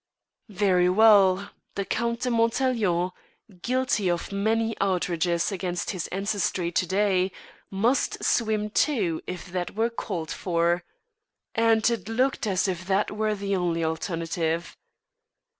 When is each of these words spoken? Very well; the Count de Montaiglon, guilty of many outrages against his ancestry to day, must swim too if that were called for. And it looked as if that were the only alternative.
Very 0.49 0.89
well; 0.89 1.51
the 1.75 1.85
Count 1.85 2.21
de 2.21 2.31
Montaiglon, 2.31 3.11
guilty 3.61 4.09
of 4.09 4.31
many 4.31 4.75
outrages 4.81 5.51
against 5.51 5.91
his 5.91 6.07
ancestry 6.07 6.71
to 6.71 6.87
day, 6.87 7.31
must 7.69 8.23
swim 8.23 8.71
too 8.71 9.21
if 9.27 9.45
that 9.51 9.75
were 9.75 9.91
called 9.91 10.31
for. 10.31 10.83
And 11.53 11.87
it 11.87 12.09
looked 12.09 12.47
as 12.47 12.67
if 12.67 12.87
that 12.87 13.11
were 13.11 13.35
the 13.35 13.55
only 13.55 13.83
alternative. 13.83 14.75